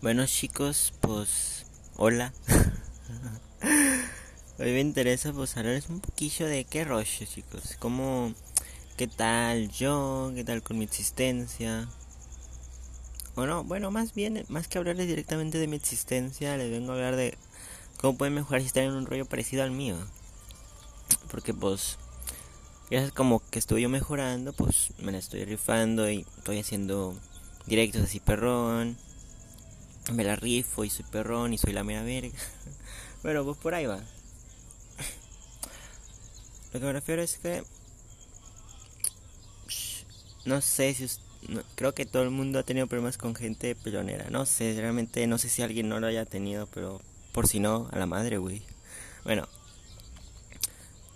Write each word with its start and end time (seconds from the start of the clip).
Bueno 0.00 0.24
chicos, 0.26 0.94
pues 1.00 1.66
hola. 1.96 2.32
Hoy 4.60 4.70
me 4.70 4.80
interesa 4.80 5.32
pues 5.32 5.56
hablarles 5.56 5.88
un 5.88 5.98
poquillo 5.98 6.46
de 6.46 6.64
qué 6.64 6.84
rollo 6.84 7.04
chicos, 7.04 7.74
cómo, 7.80 8.32
qué 8.96 9.08
tal 9.08 9.68
yo, 9.70 10.30
qué 10.36 10.44
tal 10.44 10.62
con 10.62 10.78
mi 10.78 10.84
existencia. 10.84 11.88
Bueno, 13.34 13.64
bueno, 13.64 13.90
más 13.90 14.14
bien, 14.14 14.44
más 14.48 14.68
que 14.68 14.78
hablarles 14.78 15.08
directamente 15.08 15.58
de 15.58 15.66
mi 15.66 15.74
existencia, 15.74 16.56
les 16.56 16.70
vengo 16.70 16.92
a 16.92 16.94
hablar 16.94 17.16
de 17.16 17.36
cómo 18.00 18.16
pueden 18.16 18.34
mejorar 18.34 18.60
si 18.60 18.68
están 18.68 18.84
en 18.84 18.92
un 18.92 19.04
rollo 19.04 19.26
parecido 19.26 19.64
al 19.64 19.72
mío. 19.72 19.96
Porque 21.28 21.52
pues, 21.52 21.98
ya 22.88 23.10
como 23.10 23.42
que 23.50 23.58
estoy 23.58 23.82
yo 23.82 23.88
mejorando, 23.88 24.52
pues 24.52 24.92
me 24.98 25.10
la 25.10 25.18
estoy 25.18 25.44
rifando 25.44 26.08
y 26.08 26.24
estoy 26.36 26.60
haciendo 26.60 27.16
directos 27.66 28.02
así 28.02 28.20
perrón 28.20 28.96
me 30.12 30.24
la 30.24 30.36
rifo 30.36 30.84
y 30.84 30.90
soy 30.90 31.04
perrón 31.10 31.52
y 31.54 31.58
soy 31.58 31.72
la 31.72 31.84
mera 31.84 32.02
verga. 32.02 32.36
bueno, 33.22 33.44
pues 33.44 33.58
por 33.58 33.74
ahí 33.74 33.86
va. 33.86 34.00
Lo 36.72 36.80
que 36.80 36.86
me 36.86 36.92
refiero 36.92 37.22
es 37.22 37.38
que. 37.38 37.62
No 40.44 40.60
sé 40.60 40.94
si. 40.94 41.08
creo 41.74 41.94
que 41.94 42.06
todo 42.06 42.22
el 42.22 42.30
mundo 42.30 42.58
ha 42.58 42.62
tenido 42.62 42.86
problemas 42.86 43.18
con 43.18 43.34
gente 43.34 43.74
pelonera. 43.74 44.28
No 44.30 44.46
sé, 44.46 44.74
realmente 44.76 45.26
no 45.26 45.38
sé 45.38 45.48
si 45.48 45.62
alguien 45.62 45.88
no 45.88 46.00
lo 46.00 46.06
haya 46.06 46.24
tenido, 46.24 46.66
pero 46.66 47.00
por 47.32 47.46
si 47.46 47.60
no, 47.60 47.88
a 47.92 47.98
la 47.98 48.06
madre, 48.06 48.38
güey. 48.38 48.62
Bueno, 49.24 49.48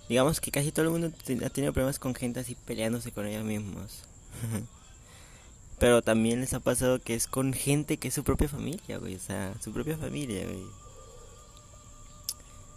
digamos 0.08 0.40
que 0.40 0.50
casi 0.50 0.72
todo 0.72 0.86
el 0.86 0.90
mundo 0.90 1.12
ha 1.44 1.50
tenido 1.50 1.72
problemas 1.72 1.98
con 1.98 2.14
gente 2.14 2.40
así 2.40 2.54
peleándose 2.54 3.12
con 3.12 3.26
ellos 3.26 3.44
mismos. 3.44 4.02
Pero 5.82 6.00
también 6.00 6.40
les 6.40 6.54
ha 6.54 6.60
pasado 6.60 7.00
que 7.00 7.16
es 7.16 7.26
con 7.26 7.52
gente 7.52 7.96
que 7.96 8.06
es 8.06 8.14
su 8.14 8.22
propia 8.22 8.48
familia, 8.48 8.98
güey. 8.98 9.16
O 9.16 9.18
sea, 9.18 9.52
su 9.60 9.72
propia 9.72 9.96
familia, 9.96 10.44
güey. 10.44 10.62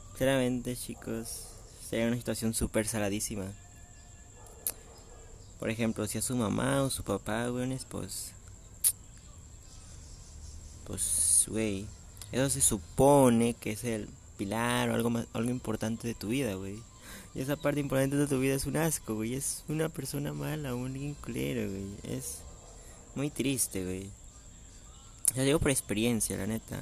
Sinceramente, 0.10 0.76
chicos, 0.76 1.50
sería 1.88 2.08
una 2.08 2.18
situación 2.18 2.56
súper 2.56 2.88
saladísima. 2.88 3.46
Por 5.60 5.70
ejemplo, 5.70 6.08
si 6.08 6.18
a 6.18 6.24
su 6.24 6.36
mamá 6.36 6.82
o 6.82 6.90
su 6.90 7.04
papá, 7.04 7.46
güey, 7.50 7.78
pues. 7.90 8.32
Pues, 10.86 11.46
güey. 11.48 11.86
Eso 12.32 12.50
se 12.50 12.62
supone 12.62 13.54
que 13.54 13.74
es 13.74 13.84
el 13.84 14.10
pilar 14.36 14.90
o 14.90 14.96
algo, 14.96 15.12
más, 15.12 15.28
algo 15.34 15.52
importante 15.52 16.08
de 16.08 16.16
tu 16.16 16.30
vida, 16.30 16.56
güey. 16.56 16.82
Y 17.36 17.42
esa 17.42 17.56
parte 17.56 17.82
importante 17.82 18.16
de 18.16 18.26
tu 18.26 18.40
vida 18.40 18.56
es 18.56 18.66
un 18.66 18.78
asco, 18.78 19.14
güey. 19.14 19.36
Es 19.36 19.64
una 19.68 19.90
persona 19.90 20.34
mala, 20.34 20.74
un 20.74 20.98
inculero, 20.98 21.70
güey. 21.70 21.86
Es 22.02 22.45
muy 23.16 23.30
triste, 23.30 23.84
güey. 23.84 24.10
Ya 25.36 25.44
digo 25.44 25.60
por 25.60 25.72
experiencia, 25.72 26.38
la 26.38 26.48
neta. 26.48 26.80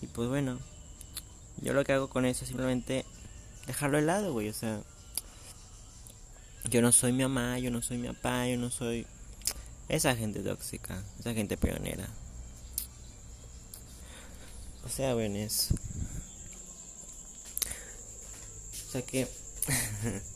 Y 0.00 0.06
pues 0.06 0.28
bueno, 0.28 0.58
yo 1.62 1.72
lo 1.72 1.84
que 1.84 1.92
hago 1.92 2.08
con 2.08 2.24
eso 2.26 2.44
es 2.44 2.48
simplemente 2.48 3.04
dejarlo 3.66 3.98
de 3.98 4.04
lado, 4.04 4.32
güey. 4.32 4.48
O 4.48 4.54
sea, 4.54 4.82
yo 6.70 6.82
no 6.82 6.92
soy 6.92 7.12
mi 7.12 7.22
mamá, 7.22 7.58
yo 7.58 7.70
no 7.70 7.82
soy 7.82 7.98
mi 7.98 8.08
papá, 8.08 8.46
yo 8.46 8.56
no 8.56 8.70
soy 8.70 9.06
esa 9.88 10.14
gente 10.16 10.40
tóxica, 10.40 11.02
esa 11.18 11.34
gente 11.34 11.56
pionera. 11.56 12.08
O 14.84 14.88
sea, 14.88 15.14
bueno. 15.14 15.38
O 15.46 15.50
sea 18.90 19.02
que 19.02 19.26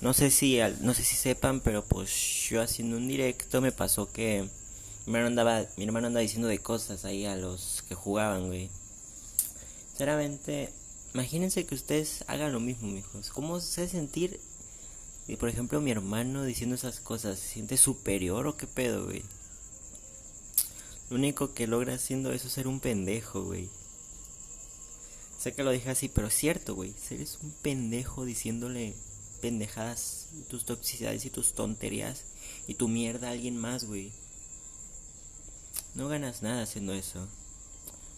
No 0.00 0.14
sé 0.14 0.30
si 0.30 0.58
no 0.80 0.94
sé 0.94 1.04
si 1.04 1.14
sepan, 1.14 1.60
pero 1.60 1.84
pues 1.84 2.10
yo 2.48 2.62
haciendo 2.62 2.96
un 2.96 3.06
directo 3.06 3.60
me 3.60 3.70
pasó 3.70 4.10
que 4.10 4.48
mi 5.06 5.14
hermano 5.14 5.26
andaba 5.26 5.66
mi 5.76 5.84
hermano 5.84 6.06
andaba 6.06 6.22
diciendo 6.22 6.48
de 6.48 6.58
cosas 6.58 7.04
ahí 7.04 7.26
a 7.26 7.36
los 7.36 7.84
que 7.86 7.94
jugaban, 7.94 8.46
güey. 8.46 8.70
Sinceramente, 9.88 10.72
imagínense 11.12 11.66
que 11.66 11.74
ustedes 11.74 12.24
hagan 12.28 12.52
lo 12.52 12.60
mismo, 12.60 12.88
mijos. 12.88 13.28
¿Cómo 13.28 13.60
se 13.60 13.88
sentir 13.88 14.40
y 15.28 15.36
por 15.36 15.50
ejemplo 15.50 15.82
mi 15.82 15.90
hermano 15.90 16.44
diciendo 16.44 16.76
esas 16.76 17.00
cosas? 17.00 17.38
¿Se 17.38 17.48
siente 17.48 17.76
superior 17.76 18.46
o 18.46 18.56
qué 18.56 18.66
pedo, 18.66 19.04
güey? 19.04 19.22
Lo 21.10 21.16
único 21.16 21.52
que 21.52 21.66
logra 21.66 21.94
haciendo 21.94 22.32
eso 22.32 22.46
es 22.46 22.54
ser 22.54 22.68
un 22.68 22.80
pendejo, 22.80 23.42
güey. 23.42 23.68
Sé 25.38 25.52
que 25.52 25.62
lo 25.62 25.72
dije 25.72 25.90
así, 25.90 26.08
pero 26.08 26.28
es 26.28 26.34
cierto, 26.34 26.74
güey. 26.74 26.94
Eres 27.10 27.38
un 27.42 27.50
pendejo 27.50 28.24
diciéndole 28.24 28.94
pendejadas, 29.40 30.28
tus 30.48 30.64
toxicidades 30.64 31.24
y 31.24 31.30
tus 31.30 31.54
tonterías 31.54 32.24
y 32.66 32.74
tu 32.74 32.88
mierda 32.88 33.28
a 33.28 33.32
alguien 33.32 33.56
más, 33.56 33.84
güey. 33.84 34.12
No 35.94 36.08
ganas 36.08 36.42
nada 36.42 36.62
haciendo 36.62 36.92
eso. 36.92 37.18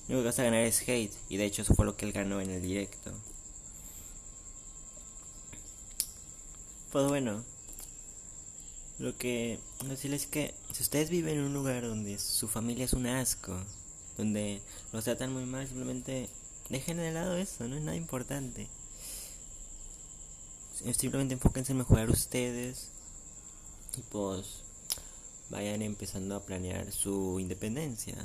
Lo 0.08 0.16
único 0.16 0.22
que 0.22 0.28
vas 0.28 0.38
a 0.38 0.44
ganar 0.44 0.62
es 0.62 0.86
hate. 0.86 1.14
Y 1.28 1.36
de 1.36 1.44
hecho 1.46 1.62
eso 1.62 1.74
fue 1.74 1.86
lo 1.86 1.96
que 1.96 2.06
él 2.06 2.12
ganó 2.12 2.40
en 2.40 2.50
el 2.50 2.62
directo. 2.62 3.12
Pues 6.90 7.08
bueno. 7.08 7.44
Lo 8.98 9.16
que 9.16 9.58
decirles 9.86 10.22
es 10.22 10.28
que 10.28 10.54
si 10.72 10.82
ustedes 10.82 11.10
viven 11.10 11.38
en 11.38 11.44
un 11.44 11.54
lugar 11.54 11.82
donde 11.82 12.18
su 12.18 12.46
familia 12.46 12.84
es 12.84 12.92
un 12.92 13.06
asco, 13.06 13.58
donde 14.16 14.60
los 14.92 15.04
tratan 15.04 15.32
muy 15.32 15.44
mal, 15.44 15.66
simplemente 15.66 16.28
dejen 16.68 16.98
de 16.98 17.10
lado 17.10 17.36
eso, 17.36 17.66
no 17.66 17.76
es 17.76 17.82
nada 17.82 17.96
importante. 17.96 18.68
Simplemente 20.90 21.34
enfóquense 21.34 21.72
en 21.72 21.78
mejorar 21.78 22.10
ustedes 22.10 22.88
y 23.96 24.02
pues 24.02 24.62
vayan 25.50 25.82
empezando 25.82 26.34
a 26.34 26.44
planear 26.44 26.90
su 26.92 27.38
independencia. 27.38 28.16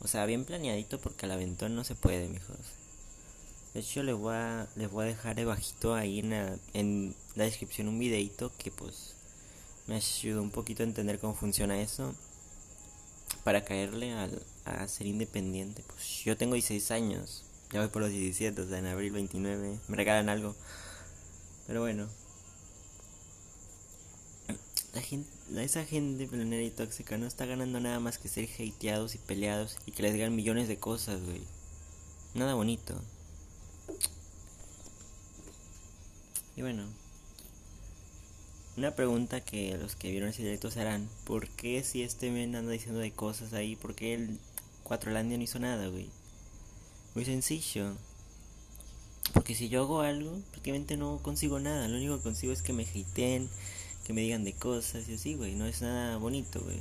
O 0.00 0.08
sea, 0.08 0.26
bien 0.26 0.44
planeadito 0.44 1.00
porque 1.00 1.26
al 1.26 1.32
aventón 1.32 1.74
no 1.74 1.82
se 1.84 1.94
puede, 1.94 2.28
mijos. 2.28 2.58
De 3.72 3.80
hecho, 3.80 4.02
les 4.02 4.14
voy 4.14 4.34
a, 4.34 4.68
les 4.76 4.90
voy 4.90 5.04
a 5.04 5.08
dejar 5.08 5.34
debajito 5.34 5.94
ahí 5.94 6.20
en 6.20 6.30
la, 6.30 6.56
en 6.74 7.16
la 7.34 7.44
descripción 7.44 7.88
un 7.88 7.98
videito 7.98 8.52
que 8.56 8.70
pues 8.70 9.14
me 9.86 9.96
ayudó 9.96 10.42
un 10.42 10.50
poquito 10.50 10.82
a 10.82 10.86
entender 10.86 11.18
cómo 11.18 11.34
funciona 11.34 11.80
eso. 11.80 12.14
Para 13.42 13.64
caerle 13.64 14.12
al, 14.12 14.42
a 14.64 14.86
ser 14.88 15.06
independiente. 15.06 15.82
Pues 15.86 16.22
yo 16.24 16.36
tengo 16.36 16.54
16 16.54 16.90
años. 16.90 17.44
Ya 17.72 17.80
voy 17.80 17.88
por 17.88 18.02
los 18.02 18.10
17, 18.10 18.60
o 18.60 18.68
sea, 18.68 18.78
en 18.78 18.86
abril 18.86 19.12
29. 19.12 19.78
Me 19.88 19.96
regalan 19.96 20.28
algo. 20.28 20.54
Pero 21.66 21.80
bueno. 21.80 22.08
La 24.92 25.00
gente, 25.00 25.28
esa 25.62 25.84
gente 25.84 26.26
planera 26.28 26.62
y 26.62 26.70
tóxica 26.70 27.18
no 27.18 27.26
está 27.26 27.46
ganando 27.46 27.80
nada 27.80 27.98
más 27.98 28.18
que 28.18 28.28
ser 28.28 28.48
hateados 28.48 29.16
y 29.16 29.18
peleados 29.18 29.76
y 29.86 29.92
que 29.92 30.02
les 30.02 30.12
digan 30.14 30.36
millones 30.36 30.68
de 30.68 30.78
cosas, 30.78 31.20
güey. 31.22 31.42
Nada 32.34 32.54
bonito. 32.54 32.94
Y 36.56 36.62
bueno. 36.62 36.84
Una 38.76 38.94
pregunta 38.94 39.40
que 39.40 39.76
los 39.78 39.94
que 39.94 40.10
vieron 40.10 40.28
ese 40.28 40.42
directo 40.42 40.70
se 40.70 40.80
harán. 40.80 41.08
¿Por 41.24 41.48
qué 41.48 41.82
si 41.84 42.02
este 42.02 42.30
men 42.30 42.56
anda 42.56 42.72
diciendo 42.72 43.00
de 43.00 43.12
cosas 43.12 43.52
ahí? 43.52 43.76
¿Por 43.76 43.94
qué 43.94 44.14
el 44.14 44.38
Cuatrolandia 44.82 45.38
no 45.38 45.44
hizo 45.44 45.58
nada, 45.60 45.88
güey? 45.88 46.10
Muy 47.14 47.24
sencillo. 47.24 47.96
Porque 49.32 49.54
si 49.54 49.68
yo 49.68 49.82
hago 49.82 50.00
algo, 50.00 50.38
prácticamente 50.50 50.96
no 50.96 51.18
consigo 51.22 51.58
nada. 51.58 51.88
Lo 51.88 51.96
único 51.96 52.16
que 52.18 52.22
consigo 52.22 52.52
es 52.52 52.62
que 52.62 52.72
me 52.72 52.84
hateen, 52.84 53.48
que 54.04 54.12
me 54.12 54.20
digan 54.20 54.44
de 54.44 54.52
cosas 54.52 55.08
y 55.08 55.14
así, 55.14 55.34
güey. 55.34 55.54
No 55.54 55.66
es 55.66 55.82
nada 55.82 56.18
bonito, 56.18 56.60
güey. 56.60 56.78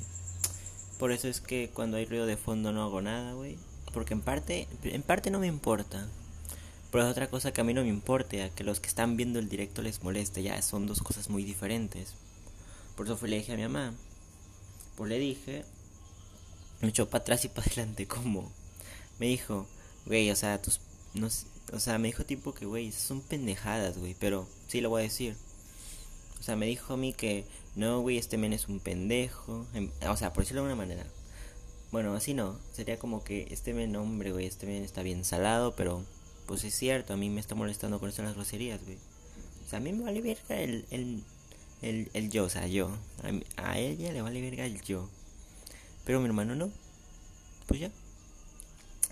Por 0.99 1.11
eso 1.11 1.27
es 1.27 1.41
que 1.41 1.69
cuando 1.73 1.97
hay 1.97 2.05
ruido 2.05 2.25
de 2.25 2.37
fondo 2.37 2.71
no 2.71 2.83
hago 2.83 3.01
nada, 3.01 3.33
güey. 3.33 3.57
Porque 3.93 4.13
en 4.13 4.21
parte, 4.21 4.67
en 4.83 5.03
parte 5.03 5.31
no 5.31 5.39
me 5.39 5.47
importa. 5.47 6.07
Pero 6.91 7.05
es 7.05 7.11
otra 7.11 7.27
cosa 7.27 7.51
que 7.51 7.61
a 7.61 7.63
mí 7.63 7.73
no 7.73 7.81
me 7.81 7.89
importa, 7.89 8.49
que 8.49 8.63
los 8.63 8.79
que 8.79 8.87
están 8.87 9.17
viendo 9.17 9.39
el 9.39 9.49
directo 9.49 9.81
les 9.81 10.03
moleste. 10.03 10.43
Ya 10.43 10.61
son 10.61 10.85
dos 10.85 11.01
cosas 11.01 11.29
muy 11.29 11.43
diferentes. 11.43 12.13
Por 12.95 13.07
eso 13.07 13.17
fue 13.17 13.29
le 13.29 13.37
dije 13.37 13.53
a 13.53 13.55
mi 13.55 13.63
mamá. 13.63 13.93
Pues 14.95 15.09
le 15.09 15.17
dije. 15.17 15.65
Me 16.81 16.89
echó 16.89 17.09
para 17.09 17.21
atrás 17.21 17.45
y 17.45 17.47
para 17.47 17.65
adelante, 17.71 18.07
¿cómo? 18.07 18.51
Me 19.19 19.27
dijo, 19.27 19.67
güey, 20.05 20.29
o 20.29 20.35
sea, 20.35 20.61
tus. 20.61 20.79
No, 21.13 21.29
o 21.71 21.79
sea, 21.79 21.97
me 21.97 22.07
dijo 22.07 22.25
tipo 22.25 22.53
que, 22.53 22.65
güey, 22.65 22.91
son 22.91 23.21
pendejadas, 23.21 23.97
güey, 23.97 24.15
pero 24.19 24.47
sí 24.67 24.81
lo 24.81 24.89
voy 24.89 25.01
a 25.01 25.03
decir. 25.03 25.35
O 26.39 26.43
sea, 26.43 26.55
me 26.55 26.65
dijo 26.65 26.93
a 26.93 26.97
mí 26.97 27.13
que, 27.13 27.45
no, 27.75 28.01
güey, 28.01 28.17
este 28.17 28.37
men 28.37 28.53
es 28.53 28.67
un 28.67 28.79
pendejo. 28.79 29.65
Em, 29.73 29.89
o 30.07 30.17
sea, 30.17 30.33
por 30.33 30.43
decirlo 30.43 30.61
de 30.61 30.67
una 30.67 30.75
manera. 30.75 31.05
Bueno, 31.91 32.13
así 32.15 32.33
no. 32.33 32.59
Sería 32.73 32.99
como 32.99 33.23
que 33.23 33.47
este 33.51 33.73
men, 33.73 33.95
hombre, 33.95 34.31
güey, 34.31 34.45
este 34.45 34.65
men 34.65 34.83
está 34.83 35.03
bien 35.03 35.23
salado, 35.23 35.75
pero 35.75 36.03
pues 36.47 36.63
es 36.65 36.75
cierto, 36.75 37.13
a 37.13 37.17
mí 37.17 37.29
me 37.29 37.39
está 37.39 37.55
molestando 37.55 37.99
con 37.99 38.09
esto 38.09 38.23
las 38.23 38.35
groserías, 38.35 38.83
güey. 38.83 38.97
O 39.65 39.69
sea, 39.69 39.77
a 39.77 39.81
mí 39.81 39.93
me 39.93 40.03
vale 40.03 40.21
verga 40.21 40.59
el, 40.59 40.85
el, 40.91 41.23
el, 41.81 42.09
el 42.13 42.29
yo, 42.29 42.45
o 42.45 42.49
sea, 42.49 42.67
yo. 42.67 42.89
A, 43.55 43.69
a 43.71 43.79
ella 43.79 44.11
le 44.11 44.21
vale 44.21 44.41
verga 44.41 44.65
el 44.65 44.81
yo. 44.81 45.09
Pero 46.05 46.19
mi 46.19 46.25
hermano 46.25 46.55
no. 46.55 46.69
Pues 47.67 47.79
ya. 47.79 47.91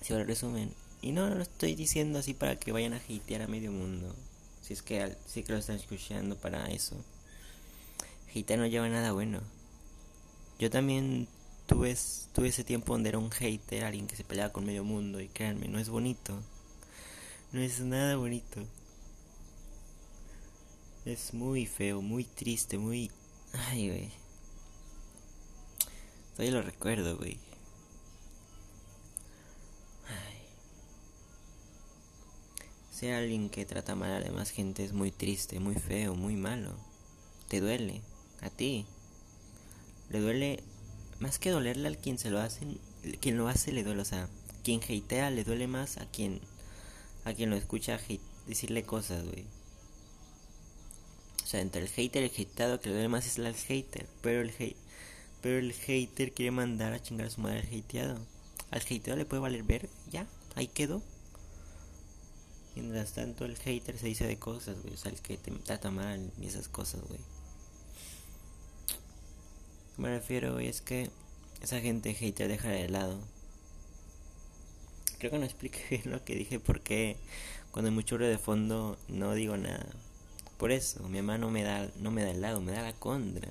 Si 0.01 0.11
ahora 0.11 0.25
resumen, 0.25 0.73
y 1.01 1.11
no, 1.11 1.27
lo 1.29 1.41
estoy 1.41 1.75
diciendo 1.75 2.19
así 2.19 2.33
para 2.33 2.57
que 2.57 2.71
vayan 2.71 2.93
a 2.93 2.97
hatear 2.97 3.41
a 3.41 3.47
medio 3.47 3.71
mundo. 3.71 4.15
Si 4.61 4.73
es 4.73 4.81
que 4.81 5.15
sí 5.25 5.43
que 5.43 5.53
lo 5.53 5.57
están 5.57 5.77
escuchando 5.77 6.35
para 6.35 6.69
eso. 6.71 6.95
Hatear 8.35 8.59
no 8.59 8.67
lleva 8.67 8.87
nada 8.87 9.11
bueno. 9.11 9.41
Yo 10.59 10.69
también 10.69 11.27
tuve, 11.65 11.97
tuve 12.33 12.49
ese 12.49 12.63
tiempo 12.63 12.93
donde 12.93 13.09
era 13.09 13.17
un 13.17 13.31
hater, 13.31 13.83
alguien 13.83 14.05
que 14.05 14.15
se 14.15 14.23
peleaba 14.23 14.53
con 14.53 14.65
medio 14.65 14.83
mundo 14.83 15.19
y 15.19 15.27
créanme, 15.27 15.67
no 15.67 15.79
es 15.79 15.89
bonito. 15.89 16.39
No 17.51 17.61
es 17.61 17.79
nada 17.79 18.15
bonito. 18.15 18.61
Es 21.03 21.33
muy 21.33 21.65
feo, 21.65 22.01
muy 22.01 22.25
triste, 22.25 22.77
muy... 22.77 23.09
Ay, 23.53 23.89
güey. 23.89 24.11
Todavía 26.35 26.59
lo 26.59 26.61
recuerdo, 26.61 27.17
güey. 27.17 27.39
Ser 33.01 33.15
alguien 33.15 33.49
que 33.49 33.65
trata 33.65 33.95
mal 33.95 34.11
a 34.11 34.19
demás 34.19 34.51
gente 34.51 34.85
es 34.85 34.93
muy 34.93 35.09
triste, 35.09 35.59
muy 35.59 35.73
feo, 35.73 36.13
muy 36.13 36.35
malo. 36.35 36.75
Te 37.47 37.59
duele. 37.59 38.03
A 38.41 38.51
ti. 38.51 38.85
Le 40.11 40.19
duele... 40.19 40.63
Más 41.19 41.39
que 41.39 41.49
dolerle 41.49 41.87
al 41.87 41.97
quien 41.97 42.19
se 42.19 42.29
lo 42.29 42.39
hace, 42.39 42.59
quien 43.19 43.37
lo 43.37 43.47
hace 43.47 43.71
le 43.71 43.83
duele. 43.83 44.03
O 44.03 44.05
sea, 44.05 44.29
quien 44.63 44.81
hatea 44.83 45.31
le 45.31 45.43
duele 45.43 45.65
más 45.65 45.97
a 45.97 46.05
quien... 46.05 46.41
A 47.25 47.33
quien 47.33 47.49
lo 47.49 47.55
escucha 47.55 47.99
decirle 48.45 48.83
cosas, 48.83 49.25
güey. 49.25 49.45
O 51.43 51.47
sea, 51.47 51.61
entre 51.61 51.81
el 51.81 51.87
hater 51.87 52.21
y 52.21 52.25
el 52.25 52.47
hateado, 52.47 52.81
que 52.81 52.89
le 52.89 52.93
duele 52.93 53.09
más 53.09 53.25
es 53.25 53.39
el 53.39 53.51
hater. 53.55 54.05
Pero 54.21 54.41
el, 54.41 54.51
hate, 54.51 54.77
pero 55.41 55.57
el 55.57 55.73
hater 55.73 56.33
quiere 56.33 56.51
mandar 56.51 56.93
a 56.93 57.01
chingar 57.01 57.25
a 57.25 57.31
su 57.31 57.41
madre 57.41 57.61
al 57.61 57.79
hateado. 57.79 58.19
Al 58.69 58.81
hateado 58.81 59.17
le 59.17 59.25
puede 59.25 59.41
valer 59.41 59.63
ver, 59.63 59.89
ya, 60.11 60.27
ahí 60.53 60.67
quedó. 60.67 61.01
Mientras 62.75 63.13
tanto, 63.13 63.45
el 63.45 63.57
hater 63.57 63.97
se 63.97 64.07
dice 64.07 64.25
de 64.25 64.37
cosas, 64.37 64.81
güey. 64.81 64.93
O 64.93 64.97
sea, 64.97 65.11
el 65.11 65.19
que 65.21 65.37
te 65.37 65.51
trata 65.51 65.91
mal 65.91 66.31
y 66.39 66.47
esas 66.47 66.67
cosas, 66.67 67.01
güey. 67.07 67.19
Me 69.97 70.09
refiero, 70.09 70.53
güey, 70.53 70.67
es 70.67 70.81
que 70.81 71.09
esa 71.61 71.79
gente 71.79 72.13
hater 72.13 72.47
deja 72.47 72.69
de 72.69 72.89
lado. 72.89 73.19
Creo 75.19 75.31
que 75.31 75.39
no 75.39 75.45
expliqué 75.45 75.85
bien 75.89 76.03
lo 76.11 76.23
que 76.23 76.35
dije 76.35 76.59
porque 76.59 77.17
cuando 77.71 77.89
hay 77.89 77.95
mucho 77.95 78.17
ruido 78.17 78.31
de 78.31 78.37
fondo 78.37 78.97
no 79.07 79.33
digo 79.33 79.57
nada. 79.57 79.85
Por 80.57 80.71
eso, 80.71 81.03
mi 81.09 81.17
mamá 81.21 81.37
no 81.37 81.49
me 81.49 81.63
da, 81.63 81.89
no 81.99 82.11
me 82.11 82.23
da 82.23 82.31
el 82.31 82.41
lado, 82.41 82.61
me 82.61 82.71
da 82.71 82.83
la 82.83 82.93
contra. 82.93 83.49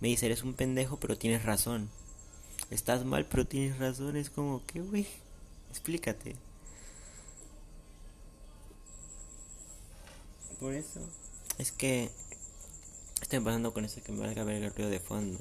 Me 0.00 0.08
dice, 0.08 0.26
eres 0.26 0.42
un 0.42 0.54
pendejo, 0.54 0.98
pero 0.98 1.16
tienes 1.18 1.44
razón. 1.44 1.90
Estás 2.70 3.04
mal, 3.04 3.26
pero 3.26 3.46
tienes 3.46 3.78
razón. 3.78 4.16
Es 4.16 4.30
como, 4.30 4.62
¿qué, 4.66 4.80
güey? 4.80 5.06
Explícate. 5.70 6.36
Por 10.60 10.74
eso. 10.74 11.00
Es 11.58 11.72
que 11.72 12.10
estoy 13.20 13.40
pasando 13.40 13.72
con 13.72 13.84
eso 13.84 14.02
que 14.02 14.12
me 14.12 14.20
valga 14.20 14.44
ver 14.44 14.62
el 14.62 14.74
ruido 14.74 14.90
de 14.90 15.00
fondo. 15.00 15.38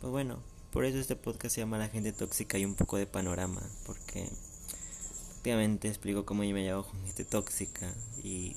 Pues 0.00 0.10
bueno, 0.10 0.42
por 0.72 0.84
eso 0.84 0.98
este 0.98 1.16
podcast 1.16 1.54
se 1.54 1.62
llama 1.62 1.78
La 1.78 1.88
gente 1.88 2.12
tóxica 2.12 2.58
y 2.58 2.64
un 2.64 2.74
poco 2.74 2.96
de 2.96 3.06
panorama. 3.06 3.62
Porque 3.86 4.28
Obviamente 5.46 5.86
explico 5.86 6.26
cómo 6.26 6.42
yo 6.42 6.52
me 6.52 6.64
llevo 6.64 6.82
con 6.82 7.00
gente 7.04 7.24
tóxica 7.24 7.94
y, 8.20 8.56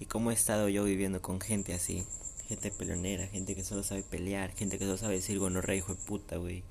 y 0.00 0.06
cómo 0.06 0.30
he 0.30 0.34
estado 0.34 0.70
yo 0.70 0.82
viviendo 0.82 1.20
con 1.20 1.42
gente 1.42 1.74
así. 1.74 2.06
Gente 2.48 2.70
pelonera, 2.70 3.26
gente 3.26 3.54
que 3.54 3.62
solo 3.62 3.82
sabe 3.82 4.02
pelear, 4.02 4.54
gente 4.54 4.78
que 4.78 4.86
solo 4.86 4.96
sabe 4.96 5.16
decir 5.16 5.38
gonorrea 5.38 5.76
hijo 5.76 5.94
de 5.94 6.00
puta, 6.00 6.38
güey. 6.38 6.64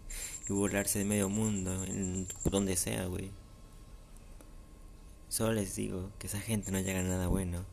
Y 0.50 0.54
burlarse 0.54 0.98
de 0.98 1.06
medio 1.06 1.30
mundo, 1.30 1.84
en 1.84 2.28
donde 2.44 2.76
sea, 2.76 3.06
güey. 3.06 3.30
Solo 5.32 5.54
les 5.54 5.76
digo 5.76 6.12
que 6.20 6.28
esa 6.28 6.40
gente 6.40 6.72
no 6.72 6.80
llega 6.80 7.00
a 7.00 7.04
nada 7.04 7.28
bueno. 7.28 7.66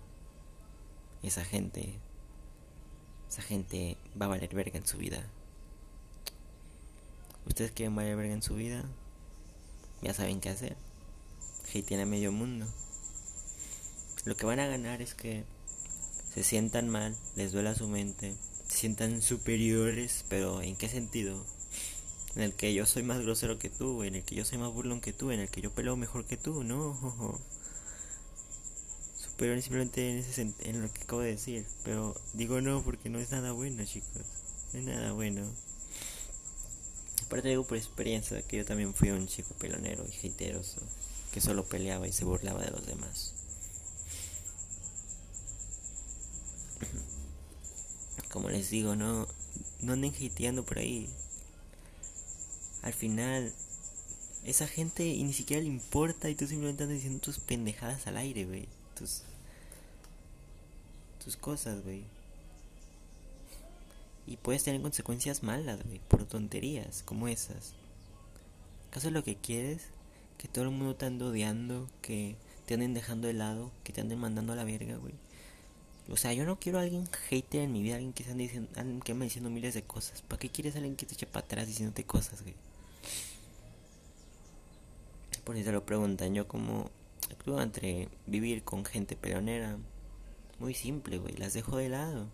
esa 1.22 1.44
gente, 1.44 1.98
esa 3.28 3.42
gente 3.42 3.98
va 4.18 4.24
a 4.24 4.30
valer 4.30 4.54
verga 4.54 4.78
en 4.78 4.86
su 4.86 4.96
vida. 4.96 5.26
¿Ustedes 7.46 7.72
quieren 7.72 7.94
valer 7.94 8.16
verga 8.16 8.32
en 8.32 8.42
su 8.42 8.54
vida? 8.54 8.82
Ya 10.00 10.14
saben 10.14 10.40
qué 10.40 10.48
hacer 10.48 10.76
tiene 11.82 12.02
a 12.04 12.06
medio 12.06 12.32
mundo. 12.32 12.66
Lo 14.24 14.36
que 14.36 14.46
van 14.46 14.58
a 14.58 14.66
ganar 14.66 15.00
es 15.00 15.14
que 15.14 15.44
se 16.32 16.42
sientan 16.42 16.88
mal, 16.88 17.16
les 17.36 17.52
duela 17.52 17.74
su 17.74 17.88
mente, 17.88 18.34
se 18.68 18.78
sientan 18.78 19.22
superiores, 19.22 20.24
pero 20.28 20.60
¿en 20.60 20.76
qué 20.76 20.88
sentido? 20.88 21.44
En 22.36 22.42
el 22.42 22.54
que 22.54 22.72
yo 22.74 22.86
soy 22.86 23.02
más 23.02 23.20
grosero 23.20 23.58
que 23.58 23.70
tú, 23.70 24.02
en 24.02 24.14
el 24.14 24.22
que 24.22 24.34
yo 24.34 24.44
soy 24.44 24.58
más 24.58 24.72
burlón 24.72 25.00
que 25.00 25.12
tú, 25.12 25.30
en 25.30 25.40
el 25.40 25.48
que 25.48 25.60
yo 25.60 25.70
peleo 25.70 25.96
mejor 25.96 26.24
que 26.24 26.36
tú, 26.36 26.62
no. 26.62 26.96
Superior 29.16 29.60
simplemente 29.62 30.10
en, 30.10 30.18
ese 30.18 30.52
en 30.60 30.82
lo 30.82 30.92
que 30.92 31.02
acabo 31.02 31.20
de 31.22 31.30
decir, 31.30 31.66
pero 31.84 32.14
digo 32.32 32.60
no 32.60 32.82
porque 32.82 33.08
no 33.08 33.18
es 33.18 33.30
nada 33.30 33.52
bueno, 33.52 33.84
chicos. 33.84 34.22
No 34.72 34.78
es 34.80 34.84
nada 34.84 35.12
bueno. 35.12 35.42
Aparte 37.24 37.48
digo 37.48 37.64
por 37.64 37.76
experiencia 37.76 38.40
que 38.42 38.56
yo 38.58 38.64
también 38.64 38.94
fui 38.94 39.10
un 39.10 39.26
chico 39.26 39.54
pelonero 39.54 40.04
y 40.06 40.28
hateroso 40.28 40.80
que 41.32 41.40
solo 41.40 41.64
peleaba 41.64 42.08
y 42.08 42.12
se 42.12 42.24
burlaba 42.24 42.62
de 42.62 42.70
los 42.70 42.86
demás. 42.86 43.34
Como 48.30 48.50
les 48.50 48.70
digo, 48.70 48.94
no, 48.94 49.26
no 49.80 49.92
anden 49.92 50.14
hateando 50.14 50.64
por 50.64 50.78
ahí. 50.78 51.08
Al 52.82 52.92
final, 52.92 53.52
esa 54.44 54.66
gente 54.66 55.02
ni 55.02 55.32
siquiera 55.32 55.62
le 55.62 55.68
importa 55.68 56.30
y 56.30 56.34
tú 56.34 56.46
simplemente 56.46 56.84
andas 56.84 56.98
diciendo 56.98 57.20
tus 57.20 57.38
pendejadas 57.38 58.06
al 58.06 58.16
aire, 58.16 58.44
güey. 58.44 58.68
Tus, 58.96 59.22
tus 61.22 61.36
cosas, 61.36 61.82
güey. 61.82 62.04
Y 64.26 64.36
puedes 64.36 64.64
tener 64.64 64.80
consecuencias 64.82 65.42
malas, 65.42 65.82
güey, 65.84 66.00
por 66.08 66.24
tonterías 66.24 67.02
como 67.02 67.28
esas. 67.28 67.74
¿Acaso 68.90 69.10
lo 69.10 69.24
que 69.24 69.36
quieres 69.36 69.82
que 70.38 70.48
todo 70.48 70.64
el 70.64 70.70
mundo 70.70 70.94
te 70.94 71.04
ande 71.04 71.24
odiando, 71.24 71.88
que 72.00 72.36
te 72.64 72.74
anden 72.74 72.94
dejando 72.94 73.26
de 73.26 73.34
lado, 73.34 73.72
que 73.82 73.92
te 73.92 74.00
anden 74.00 74.18
mandando 74.18 74.52
a 74.52 74.56
la 74.56 74.64
verga, 74.64 74.96
güey. 74.96 75.14
O 76.10 76.16
sea, 76.16 76.32
yo 76.32 76.44
no 76.44 76.58
quiero 76.58 76.78
a 76.78 76.82
alguien 76.82 77.06
hater 77.28 77.62
en 77.62 77.72
mi 77.72 77.82
vida, 77.82 77.96
alguien 77.96 78.12
que, 78.12 78.24
ande 78.24 78.44
diciendo, 78.44 78.70
que 79.04 79.14
diciendo 79.14 79.50
miles 79.50 79.74
de 79.74 79.82
cosas. 79.82 80.22
¿Para 80.22 80.38
qué 80.38 80.48
quieres 80.48 80.74
alguien 80.76 80.96
que 80.96 81.04
te 81.04 81.14
eche 81.14 81.26
para 81.26 81.44
atrás 81.44 81.66
diciéndote 81.66 82.04
cosas, 82.04 82.42
güey? 82.42 82.54
Por 85.44 85.56
eso 85.56 85.72
lo 85.72 85.84
preguntan, 85.84 86.34
yo 86.34 86.48
como 86.48 86.90
actúo 87.30 87.60
entre 87.60 88.08
vivir 88.26 88.64
con 88.64 88.84
gente 88.84 89.16
peronera. 89.16 89.78
Muy 90.58 90.74
simple, 90.74 91.18
güey, 91.18 91.36
las 91.36 91.52
dejo 91.52 91.76
de 91.76 91.88
lado. 91.90 92.26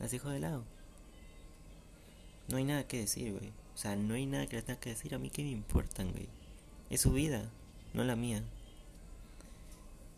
Las 0.00 0.10
dejo 0.10 0.30
de 0.30 0.40
lado. 0.40 0.64
No 2.48 2.56
hay 2.56 2.64
nada 2.64 2.86
que 2.86 2.98
decir, 2.98 3.32
güey. 3.32 3.50
O 3.74 3.78
sea, 3.78 3.96
no 3.96 4.14
hay 4.14 4.26
nada 4.26 4.46
que 4.46 4.56
les 4.56 4.64
tenga 4.64 4.80
que 4.80 4.90
decir 4.90 5.14
a 5.14 5.18
mí 5.18 5.30
que 5.30 5.42
me 5.42 5.50
importan, 5.50 6.10
güey. 6.10 6.28
Es 6.90 7.00
su 7.00 7.12
vida, 7.12 7.50
no 7.94 8.04
la 8.04 8.16
mía. 8.16 8.42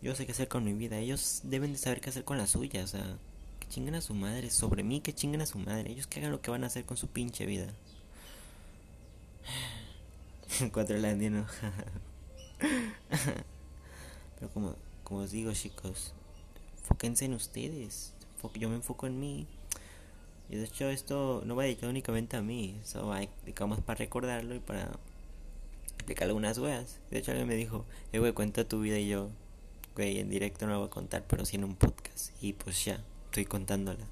Yo 0.01 0.15
sé 0.15 0.25
qué 0.25 0.31
hacer 0.31 0.47
con 0.47 0.63
mi 0.63 0.73
vida. 0.73 0.97
Ellos 0.97 1.41
deben 1.43 1.71
de 1.73 1.77
saber 1.77 2.01
qué 2.01 2.09
hacer 2.09 2.23
con 2.23 2.37
la 2.37 2.47
suya. 2.47 2.83
O 2.83 2.87
sea, 2.87 3.17
que 3.59 3.67
chinguen 3.67 3.95
a 3.95 4.01
su 4.01 4.13
madre. 4.13 4.49
Sobre 4.49 4.83
mí, 4.83 5.01
que 5.01 5.13
chinguen 5.13 5.41
a 5.41 5.45
su 5.45 5.57
madre. 5.57 5.91
Ellos 5.91 6.07
que 6.07 6.19
hagan 6.19 6.31
lo 6.31 6.41
que 6.41 6.51
van 6.51 6.63
a 6.63 6.67
hacer 6.67 6.85
con 6.85 6.97
su 6.97 7.07
pinche 7.07 7.45
vida. 7.45 7.67
Cuatro 10.71 10.97
no 10.97 11.45
Pero 14.39 14.51
como, 14.53 14.75
como 15.03 15.21
os 15.21 15.31
digo, 15.31 15.51
chicos, 15.53 16.13
enfóquense 16.79 17.25
en 17.25 17.33
ustedes. 17.33 18.13
Yo 18.53 18.69
me 18.69 18.75
enfoco 18.75 19.07
en 19.07 19.19
mí. 19.19 19.47
Y 20.49 20.55
de 20.55 20.65
hecho, 20.65 20.89
esto 20.89 21.41
no 21.45 21.55
va 21.55 21.63
dedicado 21.63 21.89
únicamente 21.89 22.37
a 22.37 22.41
mí. 22.41 22.79
Eso 22.81 23.07
va 23.07 23.19
dedicado 23.43 23.75
para 23.81 23.97
recordarlo 23.97 24.55
y 24.55 24.59
para 24.59 24.91
explicar 25.95 26.27
algunas 26.27 26.57
weas. 26.59 26.99
De 27.11 27.17
hecho, 27.17 27.31
alguien 27.31 27.47
me 27.47 27.55
dijo, 27.55 27.85
eh, 28.13 28.19
wey, 28.19 28.31
cuenta 28.31 28.63
tu 28.63 28.79
vida 28.79 28.97
y 28.97 29.09
yo, 29.09 29.29
güey, 29.97 30.19
en 30.19 30.29
directo 30.29 30.65
no 30.67 30.73
la 30.73 30.77
voy 30.77 30.87
a 30.87 30.91
contar, 30.91 31.25
pero 31.27 31.43
sí 31.43 31.55
en 31.55 31.63
un 31.63 31.75
podcast. 31.75 32.31
Y 32.39 32.53
pues 32.53 32.85
ya, 32.85 33.03
estoy 33.25 33.45
contándola. 33.45 34.05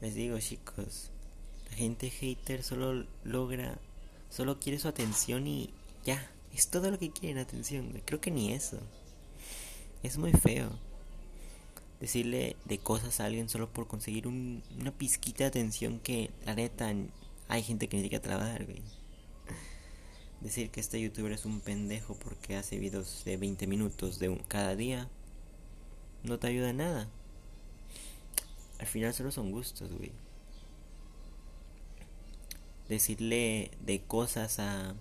Les 0.00 0.14
digo, 0.14 0.38
chicos, 0.38 1.10
la 1.70 1.76
gente 1.76 2.08
hater 2.08 2.62
solo 2.62 3.04
logra, 3.22 3.78
solo 4.30 4.58
quiere 4.58 4.78
su 4.78 4.88
atención 4.88 5.46
y 5.46 5.74
ya, 6.04 6.30
es 6.54 6.68
todo 6.68 6.90
lo 6.90 6.98
que 6.98 7.10
quieren, 7.10 7.36
atención. 7.36 8.00
Creo 8.06 8.20
que 8.20 8.30
ni 8.30 8.54
eso. 8.54 8.78
Es 10.02 10.16
muy 10.16 10.32
feo 10.32 10.70
decirle 12.00 12.56
de 12.64 12.78
cosas 12.78 13.20
a 13.20 13.26
alguien 13.26 13.50
solo 13.50 13.68
por 13.68 13.86
conseguir 13.86 14.26
un, 14.26 14.62
una 14.78 14.90
pizquita 14.90 15.44
de 15.44 15.48
atención 15.48 16.00
que 16.00 16.30
la 16.46 16.54
neta 16.54 16.90
hay 17.48 17.62
gente 17.62 17.88
que 17.88 17.98
ni 17.98 18.04
siquiera 18.04 18.22
trabajar, 18.22 18.64
güey. 18.64 18.82
Decir 20.40 20.70
que 20.70 20.80
este 20.80 21.00
youtuber 21.00 21.32
es 21.32 21.44
un 21.44 21.60
pendejo 21.60 22.14
porque 22.14 22.56
hace 22.56 22.78
videos 22.78 23.24
de 23.24 23.36
20 23.36 23.66
minutos 23.66 24.18
de 24.18 24.30
un, 24.30 24.38
cada 24.38 24.74
día 24.74 25.08
no 26.22 26.38
te 26.38 26.46
ayuda 26.48 26.70
en 26.70 26.78
nada. 26.78 27.08
Al 28.78 28.86
final 28.86 29.12
solo 29.12 29.30
son 29.30 29.52
gustos, 29.52 29.92
güey. 29.92 30.12
Decirle 32.88 33.70
de 33.84 34.00
cosas 34.00 34.58
a 34.58 34.94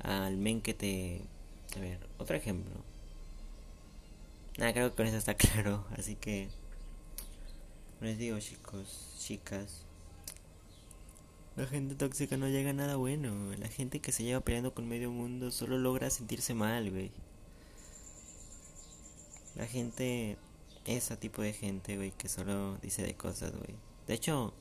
al 0.00 0.36
men 0.36 0.60
que 0.60 0.74
te 0.74 1.22
a 1.76 1.80
ver, 1.80 1.98
otro 2.18 2.36
ejemplo. 2.36 2.72
Nada, 4.56 4.72
creo 4.72 4.90
que 4.90 4.96
con 4.96 5.06
eso 5.06 5.16
está 5.16 5.34
claro. 5.36 5.84
Así 5.96 6.16
que. 6.16 6.48
Les 8.00 8.18
digo, 8.18 8.38
chicos, 8.38 9.14
chicas. 9.18 9.85
La 11.56 11.66
gente 11.66 11.94
tóxica 11.94 12.36
no 12.36 12.48
llega 12.48 12.70
a 12.70 12.74
nada 12.74 12.96
bueno. 12.96 13.54
La 13.58 13.68
gente 13.68 14.00
que 14.00 14.12
se 14.12 14.22
lleva 14.22 14.40
peleando 14.40 14.74
con 14.74 14.86
medio 14.86 15.10
mundo 15.10 15.50
solo 15.50 15.78
logra 15.78 16.10
sentirse 16.10 16.52
mal, 16.52 16.90
güey. 16.90 17.10
La 19.54 19.66
gente. 19.66 20.36
Ese 20.84 21.16
tipo 21.16 21.42
de 21.42 21.52
gente, 21.52 21.96
güey, 21.96 22.12
que 22.12 22.28
solo 22.28 22.76
dice 22.82 23.02
de 23.02 23.14
cosas, 23.14 23.52
güey. 23.52 23.74
De 24.06 24.14
hecho, 24.14 24.52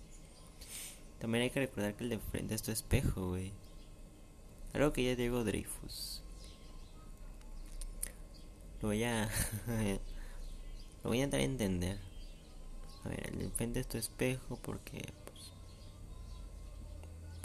también 1.19 1.43
hay 1.43 1.49
que 1.49 1.59
recordar 1.59 1.95
que 1.95 2.05
el 2.05 2.09
de 2.11 2.17
frente 2.17 2.55
es 2.55 2.63
tu 2.63 2.71
espejo, 2.71 3.29
güey. 3.29 3.51
Algo 4.73 4.91
que 4.93 5.03
ya 5.03 5.15
Diego 5.15 5.43
Dreyfus. 5.43 6.23
Lo 8.81 8.87
voy 8.87 9.03
a. 9.03 9.29
lo 11.03 11.09
voy 11.09 11.19
a 11.19 11.25
intentar 11.25 11.41
entender. 11.41 11.99
A 13.03 13.09
ver, 13.09 13.27
el 13.27 13.39
de 13.39 13.49
frente 13.49 13.81
es 13.81 13.87
tu 13.87 13.97
espejo 13.97 14.57
porque. 14.61 15.13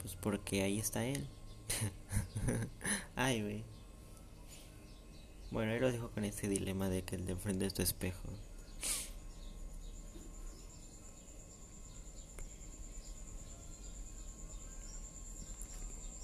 Pues, 0.01 0.17
porque 0.17 0.63
ahí 0.63 0.79
está 0.79 1.05
él. 1.05 1.27
Ay, 3.17 3.43
güey. 3.43 3.65
Bueno, 5.51 5.73
ahí 5.73 5.81
lo 5.81 5.91
dejo 5.91 6.11
con 6.11 6.25
ese 6.25 6.49
dilema 6.49 6.89
de 6.89 7.03
que 7.03 7.17
el 7.17 7.27
de 7.27 7.37
frente 7.37 7.67
es 7.67 7.75
tu 7.75 7.83
espejo. 7.83 8.29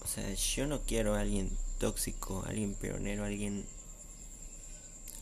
O 0.02 0.06
sea, 0.06 0.32
yo 0.32 0.66
no 0.66 0.80
quiero 0.82 1.14
a 1.14 1.20
alguien 1.20 1.50
tóxico, 1.78 2.44
alguien 2.46 2.74
pionero, 2.74 3.24
alguien 3.24 3.66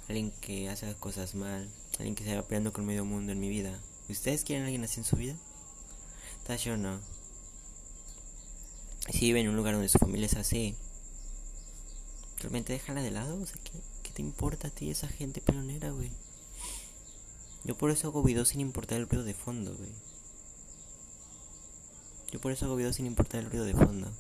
alguien 0.09 0.31
que 0.41 0.69
hace 0.69 0.95
cosas 0.97 1.35
mal, 1.35 1.69
alguien 1.99 2.15
que 2.15 2.25
se 2.25 2.37
va 2.37 2.43
peleando 2.43 2.73
con 2.73 2.85
medio 2.85 3.05
mundo 3.05 3.33
en 3.33 3.41
mi 3.41 3.49
vida. 3.49 3.81
¿Ustedes 4.09 4.45
quieren 4.45 4.65
a 4.65 4.67
alguien 4.67 4.85
así 4.85 5.01
en 5.01 5.05
su 5.05 5.17
vida? 5.17 5.35
Tal 6.47 6.59
yo 6.59 6.77
no. 6.77 7.01
Si 9.11 9.27
vive 9.27 9.41
en 9.41 9.49
un 9.49 9.57
lugar 9.57 9.75
donde 9.75 9.89
su 9.89 9.99
familia 9.99 10.27
es 10.27 10.35
así, 10.35 10.75
realmente 12.39 12.73
déjala 12.73 13.03
de 13.03 13.11
lado, 13.11 13.41
o 13.41 13.47
sea, 13.47 13.61
¿qué, 13.63 13.73
qué 14.03 14.11
te 14.11 14.23
importa 14.23 14.69
a 14.69 14.71
ti 14.71 14.91
esa 14.91 15.09
gente 15.09 15.41
pionera, 15.41 15.91
güey? 15.91 16.11
Yo 17.65 17.77
por 17.77 17.91
eso 17.91 18.09
hago 18.09 18.23
videos 18.23 18.49
sin 18.49 18.61
importar 18.61 18.99
el 18.99 19.09
ruido 19.09 19.25
de 19.25 19.35
fondo, 19.35 19.75
güey. 19.75 19.91
Yo 22.35 22.41
por 22.41 22.53
eso 22.53 22.67
hago 22.67 22.77
videos 22.77 22.97
sin 22.97 23.07
importar 23.07 23.41
el 23.41 23.51
ruido 23.51 23.65
de 23.65 23.75
fondo. 23.75 24.11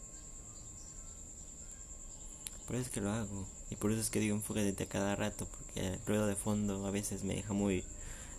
Por 2.67 2.77
eso 2.77 2.87
es 2.87 2.91
que 2.91 3.01
lo 3.01 3.11
hago. 3.11 3.47
Y 3.71 3.77
por 3.77 3.91
eso 3.91 4.01
es 4.01 4.09
que 4.09 4.21
digo 4.21 4.35
enfócate 4.37 4.83
a 4.83 4.89
cada 4.89 5.17
rato. 5.17 5.47
Porque 5.47 5.87
el 5.87 6.01
ruido 6.07 6.27
de 6.27 6.37
fondo 6.37 6.87
a 6.87 6.91
veces 6.91 7.25
me 7.25 7.35
deja 7.35 7.53
muy. 7.53 7.85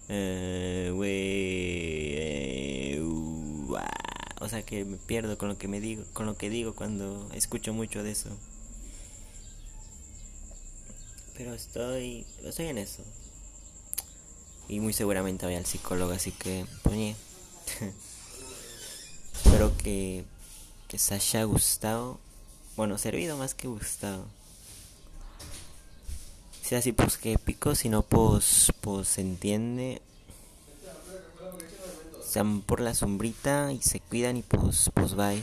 Eh, 0.08 0.94
eh, 1.04 3.02
o 4.46 4.50
sea 4.50 4.64
que 4.64 4.86
me 4.86 4.98
pierdo 4.98 5.38
con 5.38 5.50
lo 5.50 5.58
que 5.58 5.68
me 5.68 5.80
digo, 5.80 6.04
con 6.14 6.25
lo 6.25 6.38
que 6.38 6.50
digo 6.50 6.75
cuando 6.75 7.30
escucho 7.34 7.74
mucho 7.74 8.04
de 8.04 8.12
eso. 8.12 8.30
Pero 11.38 11.54
estoy, 11.54 12.25
estoy 12.44 12.68
en 12.68 12.78
eso. 12.78 13.04
Y 14.68 14.80
muy 14.80 14.94
seguramente 14.94 15.46
voy 15.46 15.56
al 15.56 15.66
psicólogo, 15.66 16.14
así 16.14 16.32
que, 16.32 16.66
pues, 16.84 17.16
Espero 19.34 19.75
que, 19.78 20.24
que 20.88 20.98
se 20.98 21.16
haya 21.16 21.44
gustado. 21.44 22.20
Bueno, 22.78 22.98
servido 22.98 23.38
más 23.38 23.54
que 23.54 23.68
gustado. 23.68 24.25
Si 26.62 26.75
así, 26.75 26.94
pues 26.94 27.18
que 27.18 27.34
épico. 27.34 27.75
Si 27.75 27.90
no, 27.90 28.02
pues, 28.04 28.72
pues 28.82 29.08
se 29.08 29.22
entiende. 29.22 30.02
Sean 32.36 32.62
por 32.63 32.82
la 32.82 32.94
sombrita 32.94 33.72
y 33.72 33.82
se 33.82 34.01
cuidan 34.01 34.36
y 34.36 34.42
pues, 34.42 34.92
pues 34.94 35.15
bye. 35.15 35.42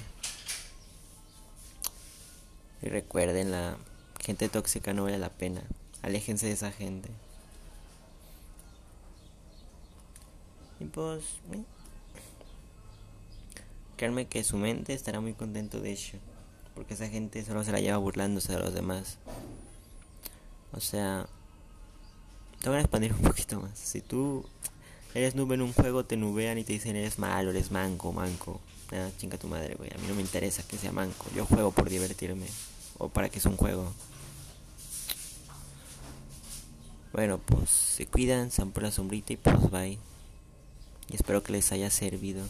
Y 2.83 2.89
recuerden, 2.91 3.51
la 3.51 3.79
gente 4.21 4.51
tóxica 4.51 4.93
no 4.93 5.05
vale 5.05 5.17
la 5.17 5.31
pena. 5.31 5.63
Aléjense 6.03 6.45
de 6.49 6.53
esa 6.53 6.71
gente. 6.71 7.09
Y 10.81 10.85
pues, 10.85 11.25
eh. 11.55 11.65
créanme 13.97 14.27
que 14.27 14.45
su 14.45 14.59
mente 14.59 14.93
estará 14.93 15.19
muy 15.21 15.33
contento 15.33 15.81
de 15.81 15.93
ello. 15.93 16.19
Porque 16.75 16.93
esa 16.93 17.09
gente 17.09 17.43
solo 17.43 17.65
se 17.65 17.73
la 17.73 17.81
lleva 17.81 17.97
burlándose 17.97 18.53
de 18.53 18.59
los 18.59 18.75
demás. 18.75 19.17
O 20.75 20.81
sea, 20.81 21.27
te 22.61 22.69
voy 22.69 22.77
a 22.77 22.81
expandir 22.83 23.15
un 23.15 23.23
poquito 23.23 23.63
más. 23.63 23.79
Si 23.79 24.03
tú 24.03 24.45
eres 25.15 25.35
nube 25.35 25.55
en 25.55 25.63
un 25.63 25.73
juego, 25.73 26.05
te 26.05 26.17
nubean 26.17 26.59
y 26.59 26.65
te 26.65 26.73
dicen 26.73 26.97
eres 26.97 27.19
malo, 27.19 27.51
eres 27.51 27.71
manco, 27.71 28.13
manco. 28.13 28.61
Ah, 28.93 29.09
chinga 29.19 29.39
tu 29.39 29.49
madre, 29.49 29.75
güey. 29.75 29.91
A 29.91 29.99
mí 29.99 30.07
no 30.07 30.15
me 30.15 30.21
interesa 30.21 30.63
que 30.63 30.77
sea 30.77 30.93
manco. 30.93 31.27
Yo 31.35 31.47
juego 31.47 31.73
por 31.73 31.89
divertirme. 31.89 32.47
O 32.99 33.09
para 33.09 33.29
que 33.31 33.39
es 33.39 33.47
un 33.47 33.57
juego. 33.57 33.93
Bueno, 37.13 37.39
pues 37.39 37.71
se 37.71 38.07
cuidan, 38.07 38.51
se 38.51 38.65
por 38.67 38.83
la 38.83 38.91
sombrita 38.91 39.33
y 39.33 39.37
pues 39.37 39.71
bye. 39.71 39.99
Y 41.09 41.17
espero 41.17 41.43
que 41.43 41.53
les 41.53 41.73
haya 41.73 41.91
servido. 41.91 42.45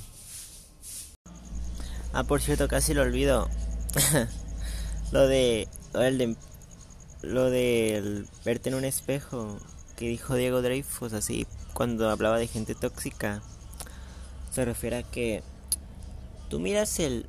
Ah, 2.12 2.24
por 2.24 2.42
cierto, 2.42 2.68
casi 2.68 2.92
lo 2.92 3.02
olvido. 3.02 3.48
lo 5.12 5.26
de. 5.26 5.68
Lo 5.92 6.00
de. 6.00 6.36
Lo 7.22 7.50
de 7.50 8.24
verte 8.44 8.68
en 8.68 8.74
un 8.74 8.84
espejo. 8.84 9.58
Que 9.96 10.08
dijo 10.08 10.34
Diego 10.34 10.60
Dreyfus 10.62 11.12
así. 11.12 11.46
Cuando 11.74 12.10
hablaba 12.10 12.38
de 12.38 12.46
gente 12.46 12.74
tóxica. 12.74 13.42
Se 14.50 14.64
refiere 14.64 14.98
a 14.98 15.02
que. 15.02 15.42
Tú 16.48 16.60
miras 16.60 16.98
el. 17.00 17.26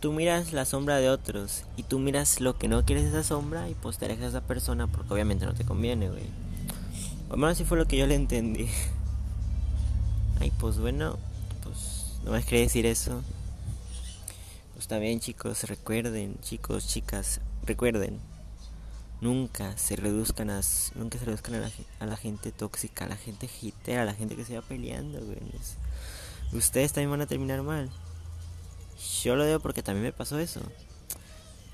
Tú 0.00 0.12
miras 0.12 0.52
la 0.52 0.64
sombra 0.64 0.96
de 0.96 1.10
otros. 1.10 1.64
Y 1.76 1.84
tú 1.84 1.98
miras 1.98 2.40
lo 2.40 2.58
que 2.58 2.68
no 2.68 2.84
quieres 2.84 3.04
de 3.04 3.10
esa 3.10 3.22
sombra. 3.22 3.68
Y 3.68 3.74
pues 3.74 3.98
te 3.98 4.06
alejas 4.06 4.26
a 4.26 4.28
esa 4.28 4.40
persona. 4.42 4.86
Porque 4.86 5.12
obviamente 5.12 5.46
no 5.46 5.54
te 5.54 5.64
conviene, 5.64 6.08
güey. 6.08 6.24
O 7.30 7.36
menos 7.36 7.52
así 7.52 7.64
fue 7.64 7.78
lo 7.78 7.86
que 7.86 7.96
yo 7.96 8.06
le 8.06 8.14
entendí. 8.14 8.68
Ay, 10.40 10.52
pues 10.58 10.78
bueno. 10.78 11.18
Pues 11.62 12.18
no 12.24 12.32
más 12.32 12.44
quería 12.44 12.64
decir 12.64 12.86
eso. 12.86 13.22
Pues 14.74 14.88
también 14.88 15.20
chicos, 15.20 15.64
recuerden, 15.64 16.36
chicos, 16.42 16.88
chicas, 16.88 17.40
recuerden, 17.64 18.18
nunca 19.24 19.76
se 19.78 19.96
reduzcan 19.96 20.50
a, 20.50 20.60
nunca 20.94 21.18
se 21.18 21.24
reduzcan 21.24 21.54
a 21.54 22.06
la, 22.06 22.16
gente 22.16 22.52
tóxica, 22.52 23.06
a 23.06 23.08
la 23.08 23.16
gente 23.16 23.48
hitera, 23.62 24.02
a 24.02 24.04
la 24.04 24.12
gente 24.12 24.36
que 24.36 24.44
se 24.44 24.54
va 24.54 24.60
peleando. 24.60 25.18
Ustedes 26.52 26.92
también 26.92 27.10
van 27.10 27.22
a 27.22 27.26
terminar 27.26 27.62
mal. 27.62 27.90
Yo 29.22 29.34
lo 29.34 29.46
digo 29.46 29.60
porque 29.60 29.82
también 29.82 30.04
me 30.04 30.12
pasó 30.12 30.38
eso. 30.38 30.60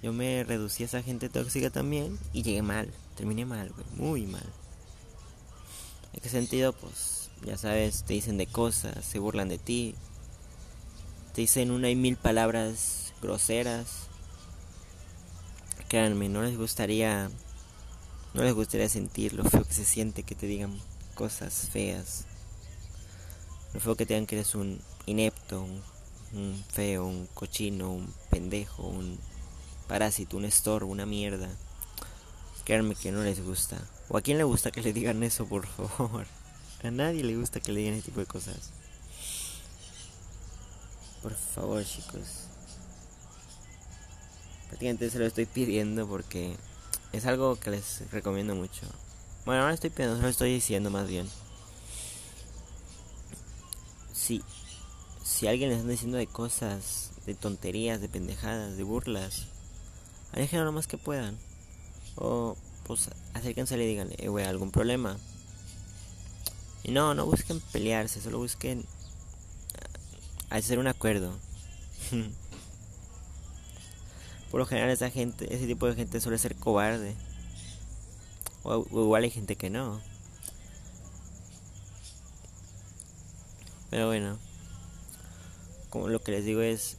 Yo 0.01 0.13
me 0.13 0.45
reducí 0.45 0.85
a 0.85 0.87
esa 0.87 1.03
gente 1.03 1.29
tóxica 1.29 1.71
también 1.71 2.17
y 2.33 2.45
llegué 2.45 2.63
mal, 2.63 2.89
terminé 3.17 3.45
mal, 3.45 3.71
güey, 3.71 3.87
muy 3.97 4.27
mal. 4.27 4.47
¿En 6.13 6.21
qué 6.21 6.29
sentido? 6.29 6.73
Pues 6.73 7.31
ya 7.45 7.59
sabes, 7.59 8.05
te 8.05 8.15
dicen 8.15 8.39
de 8.39 8.47
cosas, 8.47 9.05
se 9.05 9.19
burlan 9.19 9.49
de 9.49 9.59
ti, 9.59 9.97
te 11.35 11.41
dicen 11.41 11.73
una 11.73 11.91
y 11.91 11.97
mil 11.97 12.17
palabras 12.17 13.13
groseras. 13.21 14.10
Créanme, 15.91 16.29
no 16.29 16.43
les 16.43 16.57
gustaría, 16.57 17.29
no 18.33 18.45
les 18.45 18.55
gustaría 18.55 18.89
sentir 18.89 19.33
lo 19.33 19.43
feo 19.43 19.65
que 19.65 19.75
se 19.75 19.85
siente 19.85 20.23
que 20.23 20.37
te 20.37 20.47
digan 20.47 20.81
cosas 21.17 21.69
feas. 21.73 22.27
Lo 23.75 23.81
feo 23.81 23.97
que 23.97 24.07
te 24.07 24.15
digan 24.15 24.25
que 24.25 24.37
eres 24.37 24.55
un 24.55 24.81
inepto, 25.07 25.67
un, 26.33 26.65
feo, 26.73 27.07
un 27.07 27.27
cochino, 27.35 27.91
un 27.91 28.15
pendejo, 28.31 28.85
un 28.87 29.19
parásito, 29.89 30.37
un 30.37 30.45
estorbo, 30.45 30.93
una 30.93 31.07
mierda. 31.07 31.49
Créanme 32.65 32.95
que 32.95 33.11
no 33.11 33.25
les 33.25 33.45
gusta. 33.45 33.77
¿O 34.09 34.17
a 34.17 34.23
quién 34.23 34.39
le 34.39 34.45
gusta 34.45 34.71
que 34.71 34.83
le 34.83 34.93
digan 34.93 35.25
eso, 35.25 35.47
por 35.47 35.67
favor? 35.67 36.25
A 36.85 36.93
nadie 36.93 37.25
le 37.25 37.37
gusta 37.37 37.59
que 37.59 37.73
le 37.73 37.81
digan 37.81 37.95
ese 37.95 38.05
tipo 38.05 38.21
de 38.21 38.27
cosas. 38.27 38.71
Por 41.21 41.35
favor, 41.35 41.85
chicos. 41.85 42.50
Prácticamente 44.71 45.11
se 45.11 45.19
lo 45.19 45.27
estoy 45.27 45.47
pidiendo 45.47 46.07
porque 46.07 46.55
es 47.13 47.27
algo 47.27 47.57
que 47.57 47.71
les 47.71 48.09
recomiendo 48.13 48.55
mucho. 48.55 48.87
Bueno, 49.45 49.63
ahora 49.63 49.75
estoy 49.75 49.91
pidiendo, 49.91 50.17
se 50.17 50.23
lo 50.23 50.29
estoy 50.29 50.53
diciendo 50.55 50.91
más 50.91 51.09
bien. 51.09 51.29
Si, 54.13 54.43
si 55.25 55.49
alguien 55.49 55.71
les 55.71 55.81
está 55.81 55.91
diciendo 55.91 56.19
de 56.19 56.29
cosas, 56.29 57.11
de 57.27 57.35
tonterías, 57.35 58.01
de 58.01 58.09
pendejadas, 58.09 58.77
de 58.77 58.85
burlas, 58.85 59.49
aléjenlo 60.31 60.67
lo 60.67 60.73
más 60.73 60.87
que 60.87 60.99
puedan. 60.99 61.37
O 62.15 62.57
pues 62.85 63.11
acérquense 63.35 63.75
y 63.75 63.79
le 63.79 63.87
digan, 63.87 64.11
eh, 64.19 64.29
güey, 64.29 64.47
algún 64.47 64.71
problema. 64.71 65.17
Y 66.85 66.93
no, 66.93 67.15
no 67.15 67.27
busquen 67.27 67.61
pelearse, 67.73 68.21
solo 68.21 68.39
busquen 68.39 68.87
hacer 70.49 70.79
un 70.79 70.87
acuerdo. 70.87 71.37
Por 74.51 74.61
lo 74.61 74.67
general 74.67 74.91
esa 74.91 75.11
gente, 75.11 75.55
ese 75.55 75.67
tipo 75.67 75.87
de 75.87 75.95
gente 75.95 76.21
suele 76.21 76.39
ser 76.39 76.57
cobarde. 76.57 77.15
O, 78.63 78.85
igual 78.91 79.23
hay 79.23 79.31
gente 79.31 79.57
que 79.57 79.71
no. 79.71 80.01
Pero 83.91 84.07
bueno, 84.07 84.39
como 85.89 86.09
lo 86.09 86.21
que 86.21 86.33
les 86.33 86.45
digo 86.45 86.61
es, 86.61 86.97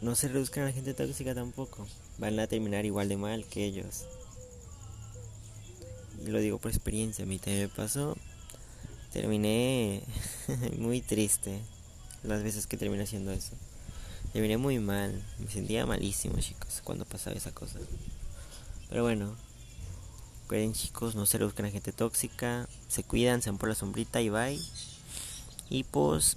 no 0.00 0.14
se 0.14 0.28
reduzcan 0.28 0.64
a 0.64 0.66
la 0.66 0.72
gente 0.72 0.94
tóxica 0.94 1.34
tampoco. 1.34 1.86
Van 2.18 2.38
a 2.38 2.46
terminar 2.46 2.84
igual 2.84 3.08
de 3.08 3.16
mal 3.16 3.44
que 3.44 3.64
ellos. 3.64 4.04
Y 6.24 6.30
lo 6.30 6.38
digo 6.38 6.58
por 6.58 6.70
experiencia, 6.70 7.24
a 7.24 7.26
mí 7.28 7.38
también 7.38 7.64
me 7.64 7.68
pasó. 7.68 8.16
Terminé 9.12 10.02
muy 10.78 11.00
triste 11.00 11.60
las 12.22 12.42
veces 12.42 12.66
que 12.66 12.76
terminé 12.76 13.02
haciendo 13.02 13.32
eso. 13.32 13.52
Terminé 14.32 14.56
muy 14.56 14.78
mal, 14.78 15.22
me 15.38 15.50
sentía 15.50 15.84
malísimo, 15.86 16.38
chicos, 16.38 16.80
cuando 16.82 17.04
pasaba 17.04 17.36
esa 17.36 17.52
cosa. 17.52 17.78
Pero 18.88 19.02
bueno, 19.02 19.36
Cuiden 20.52 20.74
chicos, 20.74 21.14
no 21.14 21.24
se 21.24 21.38
reduzcan 21.38 21.64
a 21.64 21.70
gente 21.70 21.92
tóxica, 21.92 22.68
se 22.86 23.04
cuidan, 23.04 23.40
se 23.40 23.48
van 23.48 23.56
por 23.56 23.70
la 23.70 23.74
sombrita 23.74 24.20
y 24.20 24.28
bye. 24.28 24.60
Y 25.70 25.84
pues 25.84 26.36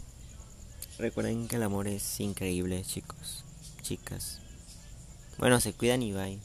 recuerden 0.97 1.49
que 1.49 1.57
el 1.57 1.63
amor 1.63 1.89
es 1.89 2.21
increíble, 2.21 2.81
chicos, 2.85 3.43
chicas. 3.81 4.39
Bueno, 5.37 5.59
se 5.59 5.73
cuidan 5.73 6.01
y 6.01 6.13
bye. 6.13 6.39